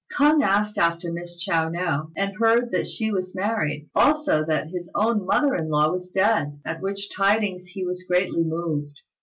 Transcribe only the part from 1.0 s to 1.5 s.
Miss